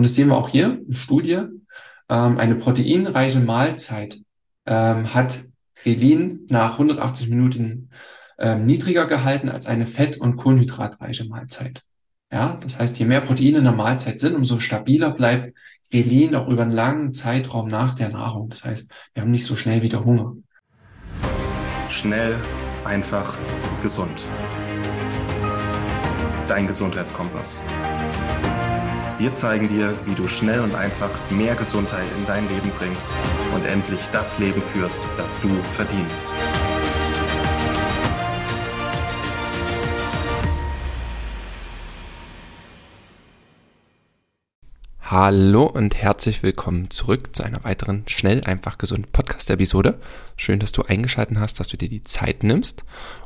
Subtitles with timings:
[0.00, 1.42] Und das sehen wir auch hier in Studie.
[2.08, 4.18] Ähm, eine proteinreiche Mahlzeit
[4.64, 5.40] ähm, hat
[5.74, 7.90] Grelin nach 180 Minuten
[8.38, 11.82] ähm, niedriger gehalten als eine fett- und kohlenhydratreiche Mahlzeit.
[12.32, 15.52] Ja, das heißt, je mehr Proteine in der Mahlzeit sind, umso stabiler bleibt
[15.90, 18.48] Grelin auch über einen langen Zeitraum nach der Nahrung.
[18.48, 20.34] Das heißt, wir haben nicht so schnell wieder Hunger.
[21.90, 22.36] Schnell,
[22.86, 23.36] einfach,
[23.82, 24.22] gesund.
[26.48, 27.60] Dein Gesundheitskompass.
[29.20, 33.10] Wir zeigen dir, wie du schnell und einfach mehr Gesundheit in dein Leben bringst
[33.54, 36.26] und endlich das Leben führst, das du verdienst.
[45.02, 50.00] Hallo und herzlich willkommen zurück zu einer weiteren Schnell, einfach gesund Podcast-Episode.
[50.36, 52.84] Schön, dass du eingeschaltet hast, dass du dir die Zeit nimmst.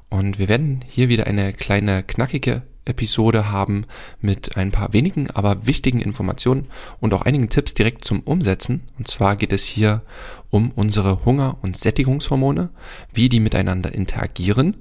[0.09, 3.87] Und wir werden hier wieder eine kleine knackige Episode haben
[4.21, 6.67] mit ein paar wenigen, aber wichtigen Informationen
[7.01, 8.83] und auch einigen Tipps direkt zum Umsetzen.
[8.99, 10.03] Und zwar geht es hier
[10.51, 12.71] um unsere Hunger- und Sättigungshormone,
[13.13, 14.77] wie die miteinander interagieren,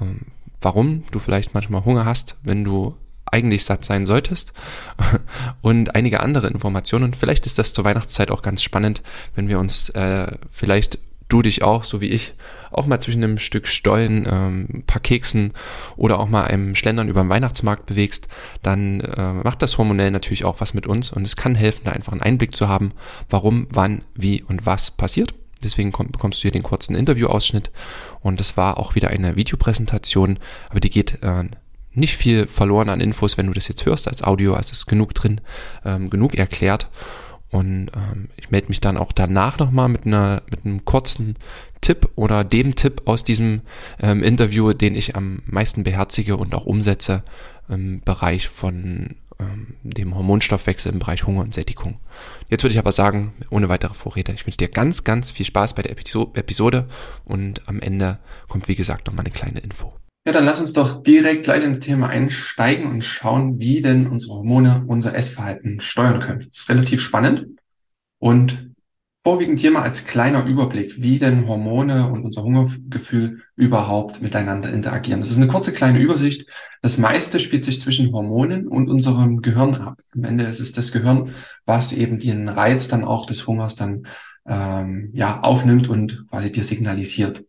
[0.00, 0.20] ähm,
[0.60, 2.94] warum du vielleicht manchmal Hunger hast, wenn du
[3.30, 4.52] eigentlich satt sein solltest
[5.60, 7.14] und einige andere Informationen.
[7.14, 9.02] vielleicht ist das zur Weihnachtszeit auch ganz spannend,
[9.34, 12.34] wenn wir uns äh, vielleicht du dich auch, so wie ich,
[12.70, 15.52] auch mal zwischen einem Stück Stollen, ähm, ein paar Keksen
[15.96, 18.28] oder auch mal einem Schlendern über den Weihnachtsmarkt bewegst,
[18.62, 21.92] dann äh, macht das hormonell natürlich auch was mit uns und es kann helfen, da
[21.92, 22.92] einfach einen Einblick zu haben,
[23.30, 25.34] warum, wann, wie und was passiert.
[25.64, 27.70] Deswegen komm, bekommst du hier den kurzen Interviewausschnitt
[28.20, 30.38] und das war auch wieder eine Videopräsentation,
[30.68, 31.44] aber die geht äh,
[31.96, 35.14] nicht viel verloren an Infos, wenn du das jetzt hörst als Audio, also ist genug
[35.14, 35.40] drin,
[35.84, 36.88] ähm, genug erklärt.
[37.50, 41.36] Und ähm, ich melde mich dann auch danach nochmal mit einer mit einem kurzen
[41.80, 43.62] Tipp oder dem Tipp aus diesem
[44.00, 47.22] ähm, Interview, den ich am meisten beherzige und auch umsetze
[47.68, 51.98] im Bereich von ähm, dem Hormonstoffwechsel im Bereich Hunger und Sättigung.
[52.48, 55.74] Jetzt würde ich aber sagen, ohne weitere Vorrede, ich wünsche dir ganz, ganz viel Spaß
[55.74, 56.88] bei der Episode
[57.24, 59.92] und am Ende kommt wie gesagt nochmal eine kleine Info.
[60.26, 64.34] Ja, dann lass uns doch direkt gleich ins Thema einsteigen und schauen, wie denn unsere
[64.34, 66.40] Hormone unser Essverhalten steuern können.
[66.48, 67.46] Das ist relativ spannend
[68.18, 68.72] und
[69.22, 75.20] vorwiegend hier mal als kleiner Überblick, wie denn Hormone und unser Hungergefühl überhaupt miteinander interagieren.
[75.20, 76.50] Das ist eine kurze kleine Übersicht.
[76.82, 80.00] Das meiste spielt sich zwischen Hormonen und unserem Gehirn ab.
[80.12, 81.34] Am Ende ist es das Gehirn,
[81.66, 84.08] was eben den Reiz dann auch des Hungers dann
[84.44, 87.44] ähm, ja aufnimmt und quasi dir signalisiert.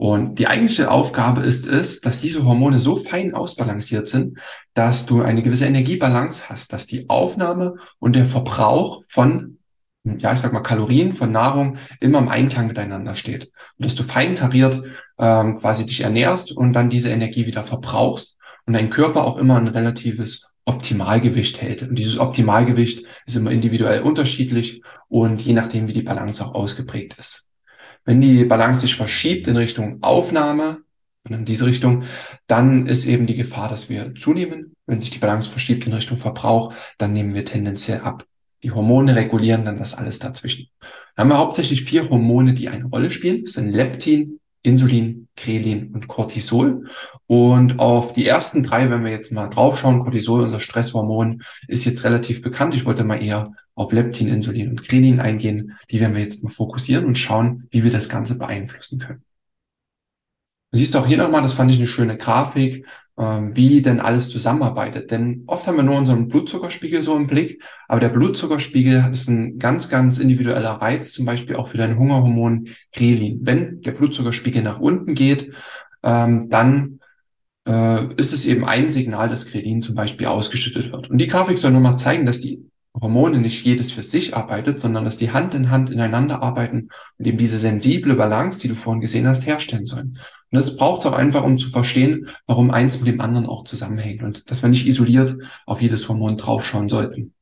[0.00, 4.38] Und die eigentliche Aufgabe ist es, dass diese Hormone so fein ausbalanciert sind,
[4.72, 9.58] dass du eine gewisse Energiebalance hast, dass die Aufnahme und der Verbrauch von,
[10.04, 13.52] ja, ich sag mal, Kalorien von Nahrung immer im Einklang miteinander steht.
[13.76, 14.82] Und dass du fein tariert
[15.18, 19.58] ähm, quasi dich ernährst und dann diese Energie wieder verbrauchst und dein Körper auch immer
[19.58, 21.82] ein relatives Optimalgewicht hält.
[21.82, 27.16] Und dieses Optimalgewicht ist immer individuell unterschiedlich und je nachdem, wie die Balance auch ausgeprägt
[27.18, 27.49] ist.
[28.04, 30.78] Wenn die Balance sich verschiebt in Richtung Aufnahme
[31.24, 32.04] und in diese Richtung,
[32.46, 34.74] dann ist eben die Gefahr, dass wir zunehmen.
[34.86, 38.24] Wenn sich die Balance verschiebt in Richtung Verbrauch, dann nehmen wir tendenziell ab.
[38.62, 40.68] Die Hormone regulieren dann das alles dazwischen.
[41.14, 43.44] Dann haben wir hauptsächlich vier Hormone, die eine Rolle spielen.
[43.44, 46.86] Das sind Leptin, Insulin, Krelin und Cortisol.
[47.26, 52.04] Und auf die ersten drei, wenn wir jetzt mal draufschauen, Cortisol, unser Stresshormon, ist jetzt
[52.04, 52.74] relativ bekannt.
[52.74, 55.78] Ich wollte mal eher auf Leptin, Insulin und Krelin eingehen.
[55.90, 59.22] Die werden wir jetzt mal fokussieren und schauen, wie wir das Ganze beeinflussen können.
[60.72, 62.86] Du siehst auch hier nochmal, das fand ich eine schöne Grafik,
[63.20, 65.10] wie denn alles zusammenarbeitet.
[65.10, 69.58] Denn oft haben wir nur unseren Blutzuckerspiegel so im Blick, aber der Blutzuckerspiegel ist ein
[69.58, 73.40] ganz, ganz individueller Reiz, zum Beispiel auch für dein Hungerhormon Grelin.
[73.42, 75.52] Wenn der Blutzuckerspiegel nach unten geht,
[76.02, 77.00] ähm, dann
[77.68, 81.10] äh, ist es eben ein Signal, dass Grelin zum Beispiel ausgeschüttet wird.
[81.10, 82.64] Und die Grafik soll nur mal zeigen, dass die
[82.98, 86.88] Hormone nicht jedes für sich arbeitet, sondern dass die Hand in Hand ineinander arbeiten
[87.18, 90.18] und eben diese sensible Balance, die du vorhin gesehen hast, herstellen sollen.
[90.50, 93.64] Und das braucht es auch einfach, um zu verstehen, warum eins mit dem anderen auch
[93.64, 97.34] zusammenhängt und dass wir nicht isoliert auf jedes Hormon draufschauen sollten.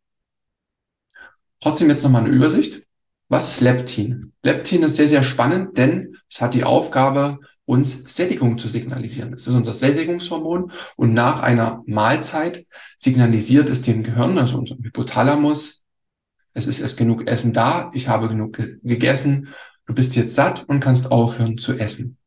[1.61, 2.83] Trotzdem jetzt nochmal eine Übersicht.
[3.31, 4.33] Was ist Leptin?
[4.43, 9.35] Leptin ist sehr, sehr spannend, denn es hat die Aufgabe, uns Sättigung zu signalisieren.
[9.35, 12.67] Es ist unser Sättigungshormon und nach einer Mahlzeit
[12.97, 15.83] signalisiert es dem Gehirn, also unserem Hypothalamus,
[16.55, 19.49] es ist erst genug Essen da, ich habe genug ge gegessen,
[19.87, 22.18] du bist jetzt satt und kannst aufhören zu essen.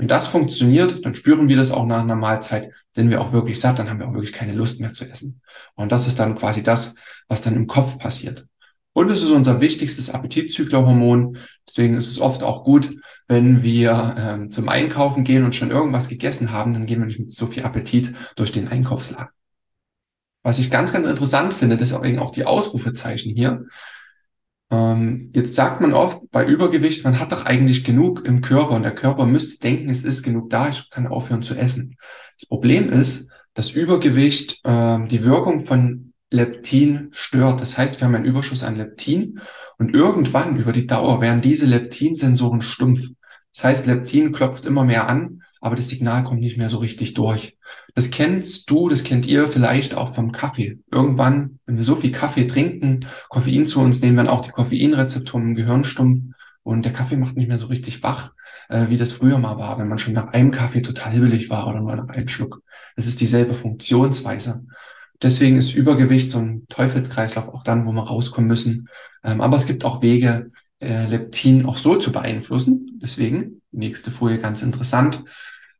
[0.00, 3.60] Wenn das funktioniert, dann spüren wir das auch nach einer Mahlzeit, sind wir auch wirklich
[3.60, 5.42] satt, dann haben wir auch wirklich keine Lust mehr zu essen.
[5.74, 6.94] Und das ist dann quasi das,
[7.28, 8.46] was dann im Kopf passiert.
[8.94, 11.36] Und es ist unser wichtigstes Appetitzüglerhormon.
[11.68, 12.96] Deswegen ist es oft auch gut,
[13.28, 17.20] wenn wir ähm, zum Einkaufen gehen und schon irgendwas gegessen haben, dann gehen wir nicht
[17.20, 19.28] mit so viel Appetit durch den Einkaufsladen.
[20.42, 23.66] Was ich ganz, ganz interessant finde, deswegen auch die Ausrufezeichen hier.
[24.70, 28.82] Ähm, jetzt sagt man oft bei Übergewicht, man hat doch eigentlich genug im Körper und
[28.82, 31.96] der Körper müsste denken, es ist genug da, ich kann aufhören zu essen.
[32.38, 37.60] Das Problem ist, dass Übergewicht äh, die Wirkung von Leptin stört.
[37.60, 39.40] Das heißt, wir haben einen Überschuss an Leptin
[39.78, 43.08] und irgendwann über die Dauer werden diese Leptinsensoren stumpf.
[43.52, 47.14] Das heißt, Leptin klopft immer mehr an, aber das Signal kommt nicht mehr so richtig
[47.14, 47.58] durch.
[47.94, 50.78] Das kennst du, das kennt ihr vielleicht auch vom Kaffee.
[50.90, 55.48] Irgendwann, wenn wir so viel Kaffee trinken, Koffein zu uns nehmen, werden auch die Koffeinrezeptoren
[55.48, 56.20] im Gehirn stumpf
[56.62, 58.32] und der Kaffee macht nicht mehr so richtig wach,
[58.68, 61.66] äh, wie das früher mal war, wenn man schon nach einem Kaffee total hibbelig war
[61.68, 62.62] oder nur nach einem Schluck.
[62.96, 64.64] Das ist dieselbe Funktionsweise.
[65.22, 68.88] Deswegen ist Übergewicht so ein Teufelskreislauf auch dann, wo wir rauskommen müssen.
[69.22, 70.50] Ähm, aber es gibt auch Wege,
[70.80, 72.98] äh, Leptin auch so zu beeinflussen.
[73.02, 75.22] Deswegen, nächste Folie ganz interessant.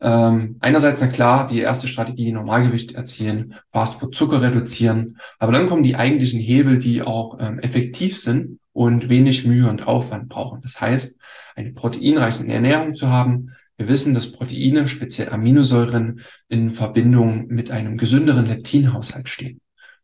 [0.03, 5.19] Ähm, einerseits, na klar, die erste Strategie, Normalgewicht erzielen, Fastfood Zucker reduzieren.
[5.39, 9.87] Aber dann kommen die eigentlichen Hebel, die auch ähm, effektiv sind und wenig Mühe und
[9.87, 10.63] Aufwand brauchen.
[10.63, 11.17] Das heißt,
[11.55, 13.51] eine proteinreiche Ernährung zu haben.
[13.77, 19.61] Wir wissen, dass Proteine, speziell Aminosäuren, in Verbindung mit einem gesünderen Leptinhaushalt stehen.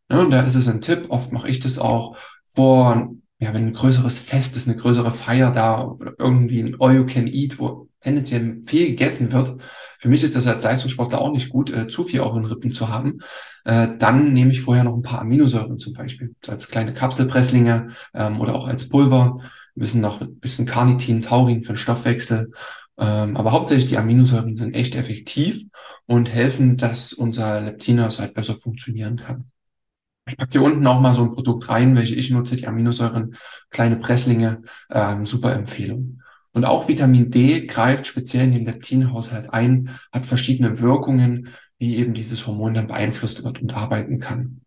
[0.09, 3.67] Ja, und da ist es ein Tipp, oft mache ich das auch vor ja, wenn
[3.67, 7.59] ein größeres Fest ist, eine größere Feier da oder irgendwie ein All You Can Eat,
[7.59, 9.61] wo tendenziell viel gegessen wird.
[9.99, 12.71] Für mich ist das als Leistungssportler auch nicht gut, äh, zu viel auch in Rippen
[12.71, 13.19] zu haben.
[13.65, 18.39] Äh, dann nehme ich vorher noch ein paar Aminosäuren zum Beispiel, als kleine Kapselpresslinge ähm,
[18.41, 19.37] oder auch als Pulver.
[19.75, 22.51] Wir wissen noch ein bisschen Carnitin, Taurin für den Stoffwechsel.
[22.99, 25.63] Ähm, aber hauptsächlich die Aminosäuren sind echt effektiv
[26.07, 29.51] und helfen, dass unser Leptinhaushalt besser funktionieren kann.
[30.27, 33.35] Ich packe hier unten auch mal so ein Produkt rein, welche ich nutze, die Aminosäuren,
[33.69, 36.21] kleine Presslinge, ähm, super Empfehlung.
[36.51, 42.13] Und auch Vitamin D greift speziell in den Leptinhaushalt ein, hat verschiedene Wirkungen, wie eben
[42.13, 44.61] dieses Hormon dann beeinflusst wird und arbeiten kann.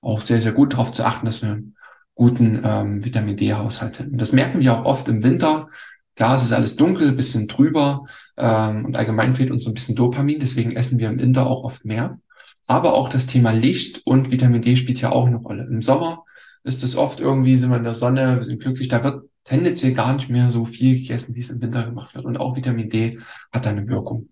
[0.00, 1.76] Auch sehr, sehr gut darauf zu achten, dass wir einen
[2.14, 4.18] guten ähm, Vitamin D-Haushalt haben.
[4.18, 5.68] Das merken wir auch oft im Winter.
[6.16, 8.04] Klar, es ist alles dunkel, bisschen trüber
[8.36, 11.64] ähm, und allgemein fehlt uns so ein bisschen Dopamin, deswegen essen wir im Winter auch
[11.64, 12.18] oft mehr.
[12.66, 15.66] Aber auch das Thema Licht und Vitamin D spielt ja auch eine Rolle.
[15.66, 16.24] Im Sommer
[16.62, 19.94] ist es oft irgendwie, sind wir in der Sonne, wir sind glücklich, da wird tendenziell
[19.94, 22.24] gar nicht mehr so viel gegessen, wie es im Winter gemacht wird.
[22.24, 23.18] Und auch Vitamin D
[23.52, 24.28] hat da eine Wirkung.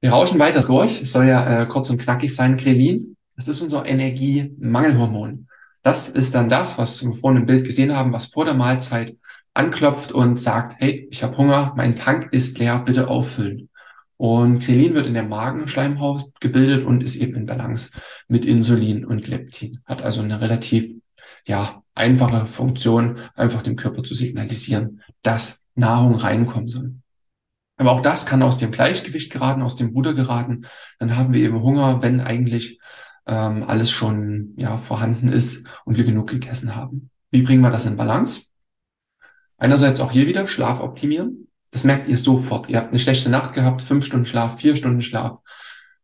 [0.00, 1.02] Wir rauschen weiter durch.
[1.02, 2.56] Es soll ja äh, kurz und knackig sein.
[2.56, 5.48] Grelin, das ist unser Energiemangelhormon.
[5.82, 9.16] Das ist dann das, was wir vorhin im Bild gesehen haben, was vor der Mahlzeit
[9.54, 13.69] anklopft und sagt, hey, ich habe Hunger, mein Tank ist leer, bitte auffüllen.
[14.20, 17.90] Und Krelin wird in der Magenschleimhaut gebildet und ist eben in Balance
[18.28, 19.80] mit Insulin und Leptin.
[19.86, 20.92] Hat also eine relativ,
[21.46, 26.96] ja, einfache Funktion, einfach dem Körper zu signalisieren, dass Nahrung reinkommen soll.
[27.78, 30.66] Aber auch das kann aus dem Gleichgewicht geraten, aus dem Ruder geraten.
[30.98, 32.78] Dann haben wir eben Hunger, wenn eigentlich
[33.26, 37.08] ähm, alles schon ja, vorhanden ist und wir genug gegessen haben.
[37.30, 38.48] Wie bringen wir das in Balance?
[39.56, 41.46] Einerseits auch hier wieder Schlaf optimieren.
[41.70, 42.68] Das merkt ihr sofort.
[42.68, 45.38] Ihr habt eine schlechte Nacht gehabt, fünf Stunden Schlaf, vier Stunden Schlaf,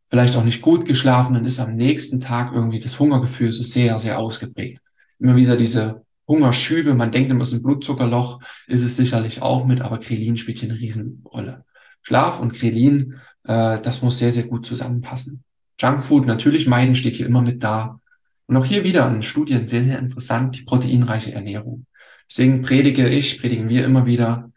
[0.09, 3.99] vielleicht auch nicht gut geschlafen, dann ist am nächsten Tag irgendwie das Hungergefühl so sehr,
[3.99, 4.81] sehr ausgeprägt.
[5.19, 9.65] Immer wieder diese Hungerschübe, man denkt immer, es ist ein Blutzuckerloch, ist es sicherlich auch
[9.65, 11.65] mit, aber Krelin spielt hier eine Riesenrolle.
[12.01, 15.43] Schlaf und Krelin, äh, das muss sehr, sehr gut zusammenpassen.
[15.79, 17.99] Junkfood natürlich meiden steht hier immer mit da.
[18.47, 21.85] Und auch hier wieder in Studien sehr, sehr interessant, die proteinreiche Ernährung.
[22.29, 24.51] Deswegen predige ich, predigen wir immer wieder,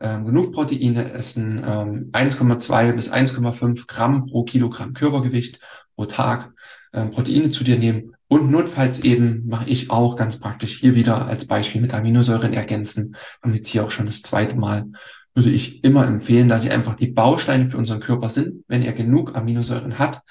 [0.00, 5.60] ähm, genug Proteine essen, ähm, 1,2 bis 1,5 Gramm pro Kilogramm Körpergewicht
[5.94, 6.52] pro Tag
[6.92, 11.26] ähm, Proteine zu dir nehmen und notfalls eben mache ich auch ganz praktisch hier wieder
[11.26, 13.16] als Beispiel mit Aminosäuren ergänzen.
[13.42, 14.86] Haben jetzt hier auch schon das zweite Mal.
[15.34, 18.64] Würde ich immer empfehlen, da sie einfach die Bausteine für unseren Körper sind.
[18.68, 20.22] Wenn er genug Aminosäuren hat,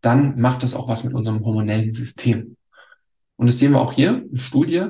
[0.00, 2.56] dann macht das auch was mit unserem hormonellen System.
[3.34, 4.86] Und das sehen wir auch hier, eine Studie.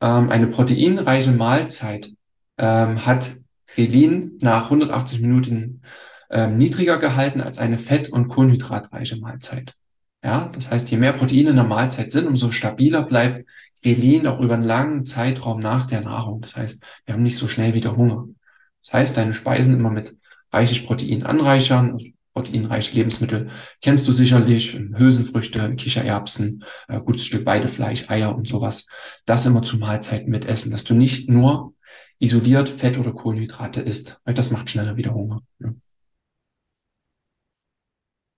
[0.00, 2.12] Ähm, eine proteinreiche Mahlzeit
[2.56, 3.32] ähm, hat
[3.76, 5.82] Krelin nach 180 Minuten
[6.30, 9.74] ähm, niedriger gehalten als eine fett- und kohlenhydratreiche Mahlzeit.
[10.24, 13.46] Ja, das heißt, je mehr Proteine in der Mahlzeit sind, umso stabiler bleibt
[13.82, 16.40] Krelin auch über einen langen Zeitraum nach der Nahrung.
[16.40, 18.26] Das heißt, wir haben nicht so schnell wieder Hunger.
[18.82, 20.16] Das heißt, deine Speisen immer mit
[20.50, 23.50] reichlich Protein anreichern, also proteinreiche Lebensmittel
[23.82, 28.86] kennst du sicherlich, Hülsenfrüchte, Kichererbsen, äh, gutes Stück Weidefleisch, Eier und sowas.
[29.26, 31.74] Das immer zu Mahlzeiten mit essen, dass du nicht nur
[32.18, 35.42] isoliert Fett oder Kohlenhydrate isst, weil das macht schneller wieder Hunger.
[35.58, 35.74] Ja.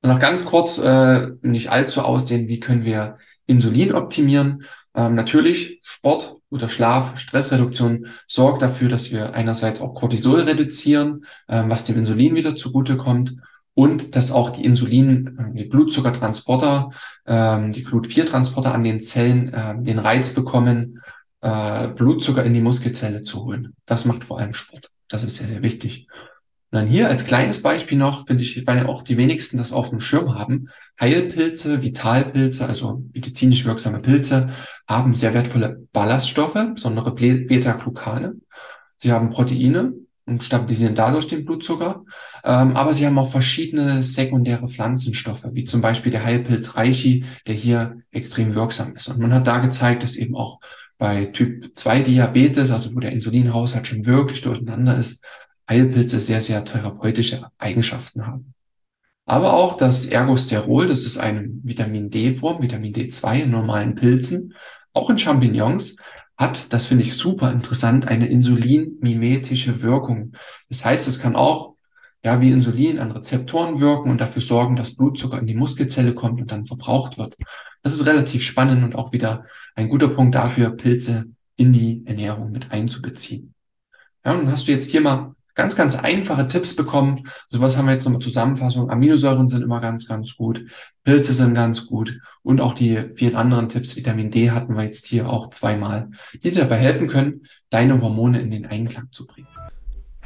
[0.00, 4.62] Und noch ganz kurz, äh, nicht allzu ausdehnen, wie können wir Insulin optimieren?
[4.94, 11.68] Ähm, natürlich Sport, guter Schlaf, Stressreduktion sorgt dafür, dass wir einerseits auch Cortisol reduzieren, ähm,
[11.68, 13.36] was dem Insulin wieder zugutekommt
[13.74, 16.90] und dass auch die Insulin, äh, die Blutzuckertransporter,
[17.26, 21.00] ähm, die Glut-4-Transporter an den Zellen äh, den Reiz bekommen,
[21.40, 23.74] äh, Blutzucker in die Muskelzelle zu holen.
[23.86, 24.90] Das macht vor allem Sport.
[25.08, 26.06] Das ist sehr, sehr wichtig.
[26.70, 29.88] Und dann hier als kleines Beispiel noch, finde ich, weil auch die wenigsten das auf
[29.88, 30.68] dem Schirm haben,
[31.00, 34.50] Heilpilze, Vitalpilze, also medizinisch wirksame Pilze,
[34.86, 38.34] haben sehr wertvolle Ballaststoffe, besondere Beta-Glucane.
[38.96, 39.94] Sie haben Proteine
[40.26, 42.04] und stabilisieren dadurch den Blutzucker.
[42.44, 47.54] Ähm, aber sie haben auch verschiedene sekundäre Pflanzenstoffe, wie zum Beispiel der Heilpilz Reichi, der
[47.54, 49.08] hier extrem wirksam ist.
[49.08, 50.60] Und man hat da gezeigt, dass eben auch
[50.98, 55.24] bei Typ 2 Diabetes, also wo der Insulinhaushalt schon wirklich durcheinander ist,
[55.68, 58.54] Heilpilze sehr, sehr therapeutische Eigenschaften haben.
[59.24, 64.54] Aber auch das Ergosterol, das ist eine Vitamin D-Form, Vitamin D2 in normalen Pilzen,
[64.94, 65.96] auch in Champignons,
[66.38, 70.32] hat, das finde ich super interessant, eine insulinmimetische Wirkung.
[70.68, 71.74] Das heißt, es kann auch
[72.24, 76.40] ja, wie Insulin an Rezeptoren wirken und dafür sorgen, dass Blutzucker in die Muskelzelle kommt
[76.40, 77.36] und dann verbraucht wird.
[77.82, 79.44] Das ist relativ spannend und auch wieder
[79.74, 83.54] ein guter Punkt dafür, Pilze in die Ernährung mit einzubeziehen.
[84.24, 87.28] Ja, und dann hast du jetzt hier mal ganz, ganz einfache Tipps bekommen.
[87.48, 88.90] So was haben wir jetzt nochmal Zusammenfassung.
[88.90, 90.64] Aminosäuren sind immer ganz, ganz gut.
[91.02, 92.18] Pilze sind ganz gut.
[92.42, 93.96] Und auch die vielen anderen Tipps.
[93.96, 98.40] Vitamin D hatten wir jetzt hier auch zweimal, die dir dabei helfen können, deine Hormone
[98.40, 99.48] in den Einklang zu bringen.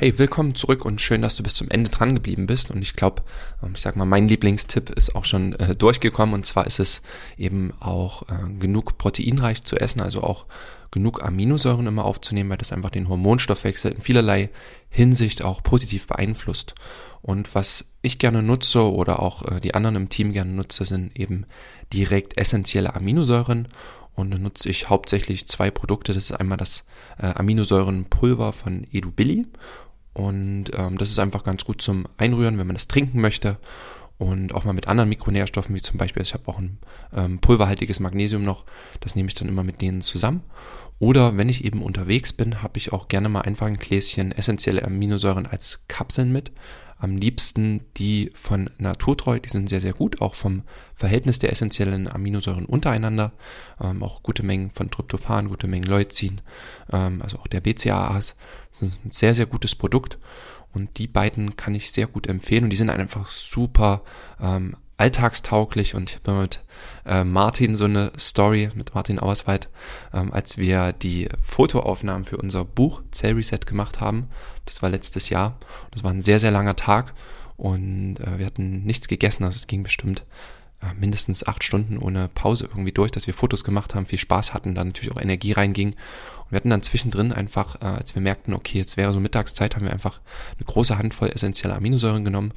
[0.02, 2.73] Hey, willkommen zurück und schön, dass du bis zum Ende dran geblieben bist.
[2.73, 3.23] Und ich glaube,
[3.62, 6.35] ähm, ich sag mal, mein Lieblingstipp ist auch schon äh, durchgekommen.
[6.35, 7.02] Und zwar ist es
[7.38, 10.47] eben auch äh, genug proteinreich zu essen, also auch
[10.90, 14.50] genug Aminosäuren immer aufzunehmen, weil das einfach den Hormonstoffwechsel in vielerlei
[14.88, 16.75] Hinsicht auch positiv beeinflusst.
[17.21, 21.16] Und was ich gerne nutze oder auch äh, die anderen im Team gerne nutze, sind
[21.16, 21.47] eben
[21.92, 23.68] direkt essentielle Aminosäuren.
[24.16, 26.12] Und dann nutze ich hauptsächlich zwei Produkte.
[26.12, 26.87] Das ist einmal das
[27.18, 29.47] äh, Aminosäurenpulver von EduBilly.
[30.14, 33.59] Und ähm, das ist einfach ganz gut zum Einrühren, wenn man das trinken möchte
[34.19, 36.78] und auch mal mit anderen Mikronährstoffen, wie zum Beispiel, ich habe auch ein
[37.14, 38.64] ähm, pulverhaltiges Magnesium noch,
[39.00, 40.42] das nehme ich dann immer mit denen zusammen.
[40.99, 44.85] Oder wenn ich eben unterwegs bin, habe ich auch gerne mal einfach ein Gläschen essentielle
[44.85, 46.52] Aminosäuren als Kapseln mit.
[47.02, 50.62] Am liebsten die von Naturtreu, die sind sehr, sehr gut, auch vom
[50.94, 53.32] Verhältnis der essentiellen Aminosäuren untereinander.
[53.80, 56.40] Ähm, auch gute Mengen von Tryptophan, gute Mengen Leucin,
[56.92, 58.37] ähm, also auch der BCAAs.
[58.71, 60.18] Das ist ein sehr, sehr gutes Produkt.
[60.73, 64.02] Und die beiden kann ich sehr gut empfehlen und die sind einfach super
[64.40, 66.61] ähm, alltagstauglich und ich habe mit
[67.07, 69.69] äh, Martin so eine Story mit Martin Auerswald,
[70.13, 74.29] ähm, als wir die Fotoaufnahmen für unser Buch Cell Reset gemacht haben.
[74.67, 75.59] Das war letztes Jahr.
[75.91, 77.15] Das war ein sehr, sehr langer Tag
[77.57, 79.45] und äh, wir hatten nichts gegessen.
[79.45, 80.25] Also es ging bestimmt
[80.81, 84.55] äh, mindestens acht Stunden ohne Pause irgendwie durch, dass wir Fotos gemacht haben, viel Spaß
[84.55, 85.97] hatten, dann natürlich auch Energie reinging
[86.53, 89.87] wir hatten dann zwischendrin einfach, äh, als wir merkten, okay, jetzt wäre so Mittagszeit, haben
[89.87, 90.21] wir einfach
[90.59, 92.53] eine große Handvoll essentieller Aminosäuren genommen.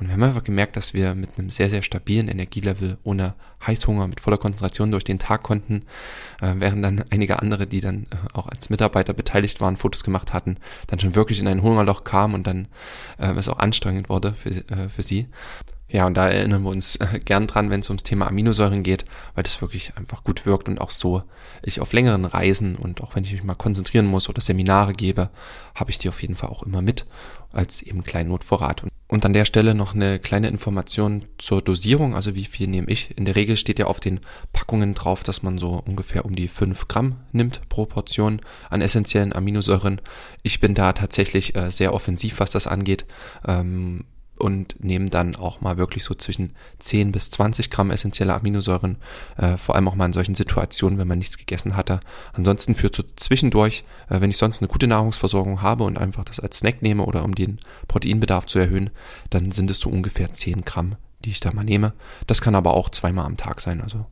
[0.00, 3.34] Und wir haben einfach gemerkt, dass wir mit einem sehr, sehr stabilen Energielevel, ohne
[3.66, 5.82] Heißhunger, mit voller Konzentration durch den Tag konnten,
[6.40, 10.32] äh, während dann einige andere, die dann äh, auch als Mitarbeiter beteiligt waren, Fotos gemacht
[10.32, 12.66] hatten, dann schon wirklich in ein Hungerloch kamen und dann
[13.18, 15.26] äh, es auch anstrengend wurde für, äh, für sie.
[15.92, 19.04] Ja, und da erinnern wir uns äh, gern dran, wenn es ums Thema Aminosäuren geht,
[19.34, 21.24] weil das wirklich einfach gut wirkt und auch so
[21.62, 25.30] ich auf längeren Reisen und auch wenn ich mich mal konzentrieren muss oder Seminare gebe,
[25.74, 27.06] habe ich die auf jeden Fall auch immer mit
[27.52, 28.84] als eben kleinen Notvorrat.
[29.08, 33.18] Und, an der Stelle noch eine kleine Information zur Dosierung, also wie viel nehme ich.
[33.18, 34.20] In der Regel steht ja auf den
[34.52, 39.32] Packungen drauf, dass man so ungefähr um die fünf Gramm nimmt pro Portion an essentiellen
[39.32, 40.00] Aminosäuren.
[40.44, 43.04] Ich bin da tatsächlich äh, sehr offensiv, was das angeht.
[43.48, 44.04] Ähm,
[44.40, 48.96] und nehmen dann auch mal wirklich so zwischen 10 bis 20 Gramm essentielle Aminosäuren,
[49.36, 52.00] äh, vor allem auch mal in solchen Situationen, wenn man nichts gegessen hatte.
[52.32, 56.40] Ansonsten führt so zwischendurch, äh, wenn ich sonst eine gute Nahrungsversorgung habe und einfach das
[56.40, 58.90] als Snack nehme oder um den Proteinbedarf zu erhöhen,
[59.30, 61.92] dann sind es so ungefähr 10 Gramm, die ich da mal nehme.
[62.26, 63.80] Das kann aber auch zweimal am Tag sein.
[63.80, 64.06] Also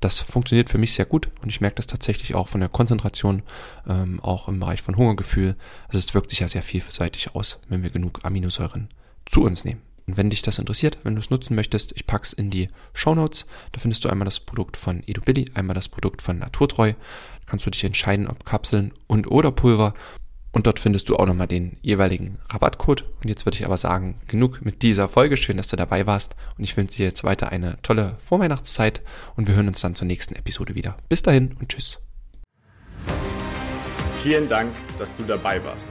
[0.00, 3.42] das funktioniert für mich sehr gut und ich merke das tatsächlich auch von der Konzentration,
[3.88, 5.56] ähm, auch im Bereich von Hungergefühl.
[5.86, 8.88] Also es wirkt sich ja sehr vielseitig aus, wenn wir genug Aminosäuren
[9.26, 9.80] zu uns nehmen.
[10.06, 13.14] Und wenn dich das interessiert, wenn du es nutzen möchtest, ich pack's in die Show
[13.14, 13.46] Notes.
[13.72, 16.92] Da findest du einmal das Produkt von EduBilly, einmal das Produkt von Naturtreu.
[16.92, 19.94] Da kannst du dich entscheiden, ob Kapseln und oder Pulver.
[20.52, 23.04] Und dort findest du auch nochmal den jeweiligen Rabattcode.
[23.22, 25.36] Und jetzt würde ich aber sagen, genug mit dieser Folge.
[25.36, 26.36] Schön, dass du dabei warst.
[26.56, 29.00] Und ich wünsche dir jetzt weiter eine tolle Vorweihnachtszeit.
[29.34, 30.96] Und wir hören uns dann zur nächsten Episode wieder.
[31.08, 31.98] Bis dahin und tschüss.
[34.22, 35.90] Vielen Dank, dass du dabei warst